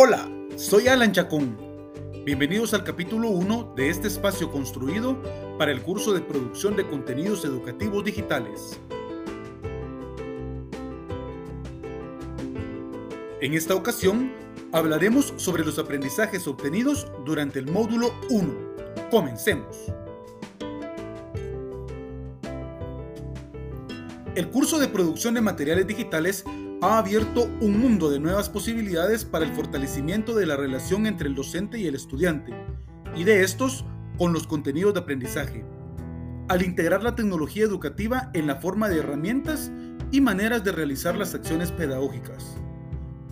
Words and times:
Hola, 0.00 0.30
soy 0.54 0.86
Alan 0.86 1.10
Chacón. 1.10 1.58
Bienvenidos 2.24 2.72
al 2.72 2.84
capítulo 2.84 3.30
1 3.30 3.72
de 3.74 3.90
este 3.90 4.06
espacio 4.06 4.48
construido 4.48 5.20
para 5.58 5.72
el 5.72 5.82
curso 5.82 6.14
de 6.14 6.20
producción 6.20 6.76
de 6.76 6.86
contenidos 6.86 7.44
educativos 7.44 8.04
digitales. 8.04 8.78
En 13.40 13.54
esta 13.54 13.74
ocasión 13.74 14.32
hablaremos 14.70 15.34
sobre 15.36 15.64
los 15.64 15.80
aprendizajes 15.80 16.46
obtenidos 16.46 17.10
durante 17.26 17.58
el 17.58 17.66
módulo 17.66 18.14
1. 18.30 18.54
Comencemos. 19.10 19.92
El 24.36 24.48
curso 24.50 24.78
de 24.78 24.86
producción 24.86 25.34
de 25.34 25.40
materiales 25.40 25.88
digitales 25.88 26.44
ha 26.80 26.98
abierto 26.98 27.50
un 27.60 27.80
mundo 27.80 28.08
de 28.08 28.20
nuevas 28.20 28.48
posibilidades 28.48 29.24
para 29.24 29.44
el 29.44 29.52
fortalecimiento 29.52 30.34
de 30.34 30.46
la 30.46 30.56
relación 30.56 31.06
entre 31.06 31.28
el 31.28 31.34
docente 31.34 31.78
y 31.78 31.86
el 31.86 31.96
estudiante, 31.96 32.54
y 33.16 33.24
de 33.24 33.42
estos 33.42 33.84
con 34.16 34.32
los 34.32 34.46
contenidos 34.46 34.94
de 34.94 35.00
aprendizaje, 35.00 35.64
al 36.48 36.62
integrar 36.62 37.02
la 37.02 37.16
tecnología 37.16 37.64
educativa 37.64 38.30
en 38.32 38.46
la 38.46 38.56
forma 38.56 38.88
de 38.88 38.98
herramientas 39.00 39.72
y 40.12 40.20
maneras 40.20 40.62
de 40.62 40.72
realizar 40.72 41.16
las 41.16 41.34
acciones 41.34 41.72
pedagógicas. 41.72 42.56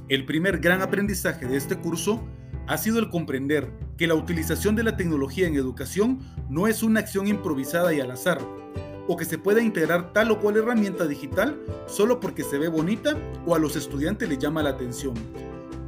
El 0.08 0.26
primer 0.26 0.58
gran 0.58 0.82
aprendizaje 0.82 1.46
de 1.46 1.56
este 1.56 1.76
curso 1.76 2.24
ha 2.66 2.78
sido 2.78 2.98
el 2.98 3.10
comprender 3.10 3.72
que 3.96 4.08
la 4.08 4.14
utilización 4.14 4.74
de 4.74 4.82
la 4.82 4.96
tecnología 4.96 5.46
en 5.46 5.54
educación 5.54 6.18
no 6.50 6.66
es 6.66 6.82
una 6.82 7.00
acción 7.00 7.28
improvisada 7.28 7.94
y 7.94 8.00
al 8.00 8.10
azar, 8.10 8.40
o 9.08 9.16
que 9.16 9.24
se 9.24 9.38
pueda 9.38 9.62
integrar 9.62 10.12
tal 10.12 10.30
o 10.30 10.40
cual 10.40 10.56
herramienta 10.56 11.06
digital 11.06 11.60
solo 11.86 12.20
porque 12.20 12.44
se 12.44 12.58
ve 12.58 12.68
bonita 12.68 13.16
o 13.46 13.54
a 13.54 13.58
los 13.58 13.76
estudiantes 13.76 14.28
les 14.28 14.38
llama 14.38 14.62
la 14.62 14.70
atención. 14.70 15.14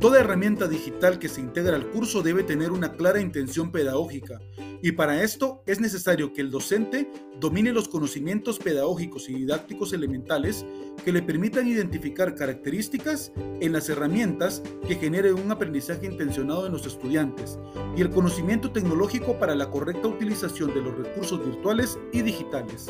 Toda 0.00 0.20
herramienta 0.20 0.68
digital 0.68 1.18
que 1.18 1.28
se 1.28 1.40
integra 1.40 1.74
al 1.74 1.90
curso 1.90 2.22
debe 2.22 2.44
tener 2.44 2.70
una 2.70 2.92
clara 2.92 3.20
intención 3.20 3.72
pedagógica 3.72 4.40
y 4.80 4.92
para 4.92 5.22
esto 5.24 5.62
es 5.66 5.80
necesario 5.80 6.32
que 6.32 6.40
el 6.40 6.52
docente 6.52 7.10
domine 7.40 7.72
los 7.72 7.88
conocimientos 7.88 8.58
pedagógicos 8.58 9.28
y 9.28 9.34
didácticos 9.34 9.92
elementales 9.92 10.64
que 11.04 11.12
le 11.12 11.22
permitan 11.22 11.66
identificar 11.66 12.36
características 12.36 13.32
en 13.60 13.72
las 13.72 13.88
herramientas 13.88 14.62
que 14.86 14.94
generen 14.94 15.34
un 15.34 15.50
aprendizaje 15.50 16.06
intencionado 16.06 16.66
en 16.66 16.72
los 16.72 16.86
estudiantes 16.86 17.58
y 17.96 18.00
el 18.00 18.10
conocimiento 18.10 18.70
tecnológico 18.70 19.36
para 19.38 19.56
la 19.56 19.68
correcta 19.68 20.06
utilización 20.06 20.72
de 20.72 20.82
los 20.82 20.96
recursos 20.96 21.44
virtuales 21.44 21.98
y 22.12 22.22
digitales. 22.22 22.88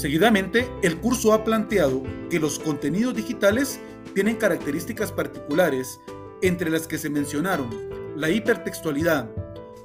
Seguidamente, 0.00 0.66
el 0.82 0.96
curso 0.96 1.34
ha 1.34 1.44
planteado 1.44 2.02
que 2.30 2.40
los 2.40 2.58
contenidos 2.58 3.14
digitales 3.14 3.78
tienen 4.14 4.36
características 4.36 5.12
particulares, 5.12 6.00
entre 6.40 6.70
las 6.70 6.86
que 6.86 6.96
se 6.96 7.10
mencionaron 7.10 7.68
la 8.16 8.30
hipertextualidad, 8.30 9.30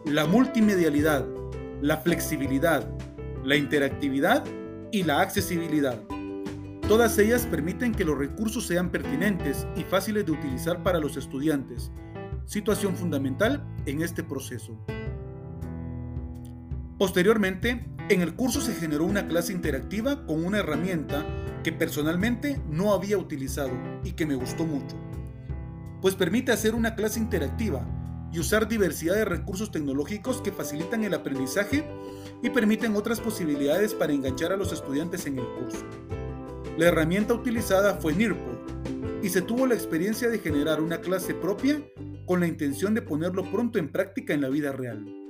la 0.05 0.25
multimedialidad, 0.25 1.27
la 1.81 1.97
flexibilidad, 1.97 2.89
la 3.43 3.57
interactividad 3.57 4.45
y 4.89 5.03
la 5.03 5.19
accesibilidad. 5.19 6.01
Todas 6.87 7.17
ellas 7.17 7.45
permiten 7.45 7.93
que 7.93 8.05
los 8.05 8.17
recursos 8.17 8.65
sean 8.65 8.91
pertinentes 8.91 9.67
y 9.75 9.83
fáciles 9.83 10.25
de 10.25 10.31
utilizar 10.31 10.81
para 10.81 10.99
los 10.99 11.17
estudiantes, 11.17 11.91
situación 12.45 12.95
fundamental 12.95 13.67
en 13.85 14.01
este 14.01 14.23
proceso. 14.23 14.79
Posteriormente, 16.97 17.85
en 18.07 18.21
el 18.21 18.35
curso 18.35 18.61
se 18.61 18.75
generó 18.75 19.05
una 19.05 19.27
clase 19.27 19.51
interactiva 19.51 20.25
con 20.27 20.45
una 20.45 20.59
herramienta 20.59 21.25
que 21.63 21.71
personalmente 21.71 22.61
no 22.69 22.93
había 22.93 23.17
utilizado 23.17 23.71
y 24.03 24.11
que 24.11 24.27
me 24.27 24.35
gustó 24.35 24.63
mucho, 24.63 24.95
pues 26.01 26.13
permite 26.13 26.51
hacer 26.51 26.75
una 26.75 26.93
clase 26.93 27.19
interactiva 27.19 27.83
y 28.31 28.37
usar 28.39 28.67
diversidad 28.67 29.15
de 29.15 29.25
recursos 29.25 29.71
tecnológicos 29.71 30.41
que 30.41 30.51
facilitan 30.51 31.03
el 31.03 31.15
aprendizaje 31.15 31.83
y 32.43 32.49
permiten 32.51 32.95
otras 32.95 33.19
posibilidades 33.19 33.95
para 33.95 34.13
enganchar 34.13 34.51
a 34.51 34.57
los 34.57 34.71
estudiantes 34.71 35.25
en 35.25 35.39
el 35.39 35.45
curso. 35.59 35.83
La 36.77 36.85
herramienta 36.85 37.33
utilizada 37.33 37.95
fue 37.95 38.13
Nearpod 38.13 39.23
y 39.23 39.29
se 39.29 39.41
tuvo 39.41 39.65
la 39.65 39.73
experiencia 39.73 40.29
de 40.29 40.37
generar 40.37 40.79
una 40.79 40.99
clase 40.99 41.33
propia 41.33 41.81
con 42.27 42.39
la 42.39 42.47
intención 42.47 42.93
de 42.93 43.01
ponerlo 43.01 43.49
pronto 43.49 43.79
en 43.79 43.91
práctica 43.91 44.35
en 44.35 44.41
la 44.41 44.49
vida 44.49 44.71
real. 44.73 45.24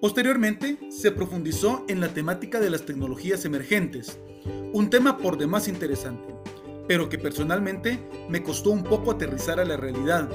Posteriormente, 0.00 0.78
se 0.88 1.12
profundizó 1.12 1.84
en 1.86 2.00
la 2.00 2.08
temática 2.08 2.58
de 2.58 2.70
las 2.70 2.86
tecnologías 2.86 3.44
emergentes, 3.44 4.18
un 4.72 4.88
tema 4.88 5.18
por 5.18 5.36
demás 5.36 5.68
interesante, 5.68 6.34
pero 6.88 7.10
que 7.10 7.18
personalmente 7.18 8.00
me 8.30 8.42
costó 8.42 8.70
un 8.70 8.82
poco 8.82 9.10
aterrizar 9.10 9.60
a 9.60 9.64
la 9.66 9.76
realidad, 9.76 10.26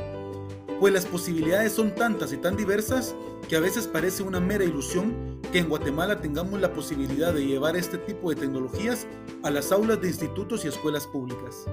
pues 0.79 0.93
las 0.93 1.07
posibilidades 1.07 1.71
son 1.71 1.95
tantas 1.95 2.31
y 2.31 2.37
tan 2.37 2.55
diversas 2.55 3.15
que 3.49 3.55
a 3.55 3.59
veces 3.59 3.87
parece 3.87 4.21
una 4.21 4.39
mera 4.39 4.63
ilusión 4.63 5.41
que 5.51 5.57
en 5.57 5.69
Guatemala 5.69 6.21
tengamos 6.21 6.61
la 6.61 6.71
posibilidad 6.71 7.33
de 7.33 7.47
llevar 7.47 7.75
este 7.75 7.97
tipo 7.97 8.29
de 8.29 8.35
tecnologías 8.35 9.07
a 9.41 9.49
las 9.49 9.71
aulas 9.71 9.99
de 9.99 10.09
institutos 10.09 10.63
y 10.63 10.67
escuelas 10.67 11.07
públicas. 11.07 11.65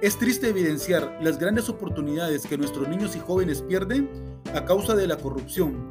Es 0.00 0.18
triste 0.18 0.48
evidenciar 0.48 1.18
las 1.20 1.38
grandes 1.38 1.68
oportunidades 1.68 2.46
que 2.46 2.56
nuestros 2.56 2.88
niños 2.88 3.16
y 3.16 3.20
jóvenes 3.20 3.60
pierden 3.60 4.08
a 4.54 4.64
causa 4.64 4.94
de 4.94 5.06
la 5.06 5.16
corrupción, 5.16 5.88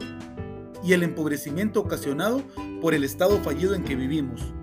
y 0.85 0.94
el 0.94 1.03
empobrecimiento 1.03 1.79
ocasionado 1.79 2.44
por 2.81 2.94
el 2.94 3.03
estado 3.03 3.40
fallido 3.40 3.73
en 3.73 3.84
que 3.84 3.96
vivimos. 3.96 4.53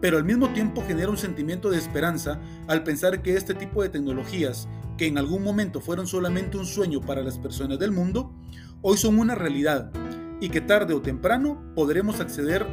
Pero 0.00 0.16
al 0.16 0.24
mismo 0.24 0.52
tiempo 0.52 0.82
genera 0.86 1.10
un 1.10 1.16
sentimiento 1.16 1.70
de 1.70 1.78
esperanza 1.78 2.40
al 2.66 2.82
pensar 2.82 3.22
que 3.22 3.36
este 3.36 3.54
tipo 3.54 3.82
de 3.82 3.88
tecnologías, 3.88 4.68
que 4.96 5.06
en 5.06 5.18
algún 5.18 5.42
momento 5.42 5.80
fueron 5.80 6.06
solamente 6.06 6.56
un 6.56 6.66
sueño 6.66 7.00
para 7.00 7.22
las 7.22 7.38
personas 7.38 7.78
del 7.78 7.92
mundo, 7.92 8.34
hoy 8.82 8.96
son 8.96 9.18
una 9.18 9.34
realidad 9.34 9.92
y 10.40 10.48
que 10.50 10.60
tarde 10.60 10.94
o 10.94 11.02
temprano 11.02 11.62
podremos 11.74 12.20
acceder 12.20 12.66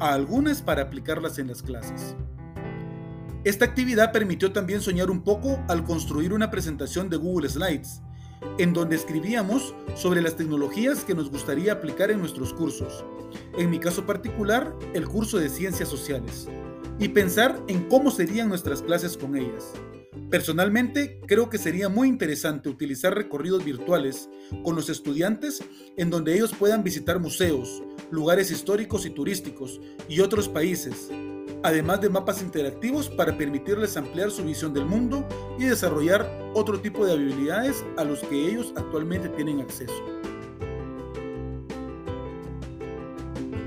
a 0.00 0.14
algunas 0.14 0.62
para 0.62 0.82
aplicarlas 0.82 1.38
en 1.38 1.48
las 1.48 1.62
clases. 1.62 2.16
Esta 3.44 3.64
actividad 3.64 4.10
permitió 4.10 4.52
también 4.52 4.80
soñar 4.80 5.10
un 5.10 5.22
poco 5.22 5.62
al 5.68 5.84
construir 5.84 6.32
una 6.32 6.50
presentación 6.50 7.10
de 7.10 7.18
Google 7.18 7.48
Slides, 7.48 8.00
en 8.58 8.72
donde 8.72 8.96
escribíamos 8.96 9.74
sobre 9.94 10.22
las 10.22 10.36
tecnologías 10.36 11.04
que 11.04 11.14
nos 11.14 11.30
gustaría 11.30 11.72
aplicar 11.72 12.10
en 12.10 12.20
nuestros 12.20 12.52
cursos. 12.52 13.04
En 13.58 13.70
mi 13.70 13.78
caso 13.78 14.06
particular, 14.06 14.74
el 14.94 15.08
curso 15.08 15.38
de 15.38 15.48
Ciencias 15.48 15.88
Sociales. 15.88 16.48
Y 16.98 17.08
pensar 17.08 17.60
en 17.66 17.88
cómo 17.88 18.10
serían 18.10 18.48
nuestras 18.48 18.82
clases 18.82 19.16
con 19.16 19.36
ellas. 19.36 19.72
Personalmente, 20.30 21.20
creo 21.26 21.50
que 21.50 21.58
sería 21.58 21.88
muy 21.88 22.08
interesante 22.08 22.68
utilizar 22.68 23.14
recorridos 23.14 23.64
virtuales 23.64 24.28
con 24.62 24.74
los 24.76 24.88
estudiantes 24.88 25.62
en 25.96 26.10
donde 26.10 26.34
ellos 26.34 26.52
puedan 26.56 26.82
visitar 26.82 27.20
museos, 27.20 27.82
lugares 28.10 28.50
históricos 28.50 29.06
y 29.06 29.10
turísticos 29.10 29.80
y 30.08 30.20
otros 30.20 30.48
países, 30.48 31.10
además 31.64 32.02
de 32.02 32.10
mapas 32.10 32.42
interactivos 32.42 33.08
para 33.08 33.36
permitirles 33.36 33.96
ampliar 33.96 34.30
su 34.30 34.44
visión 34.44 34.74
del 34.74 34.84
mundo 34.84 35.26
y 35.58 35.64
desarrollar 35.64 36.30
otro 36.52 36.78
tipo 36.78 37.06
de 37.06 37.14
habilidades 37.14 37.82
a 37.96 38.04
los 38.04 38.20
que 38.20 38.36
ellos 38.36 38.72
actualmente 38.76 39.30
tienen 39.30 39.62
acceso. 39.62 39.94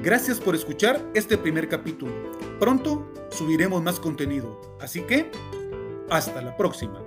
Gracias 0.03 0.39
por 0.39 0.55
escuchar 0.55 1.03
este 1.15 1.37
primer 1.39 1.67
capítulo. 1.67 2.13
Pronto 2.59 3.11
subiremos 3.31 3.81
más 3.81 3.99
contenido, 3.99 4.77
así 4.79 5.01
que 5.01 5.31
hasta 6.09 6.41
la 6.41 6.55
próxima. 6.55 7.06